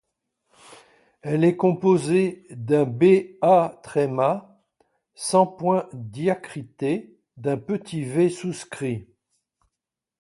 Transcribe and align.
Elle 1.21 1.43
est 1.43 1.57
composée 1.57 2.47
d’un 2.49 2.85
bāʾ 2.85 3.35
sans 5.13 5.45
point 5.45 5.87
diacrité 5.93 7.19
d’un 7.37 7.57
petit 7.57 8.01
v 8.03 8.29
souscrit. 8.31 9.07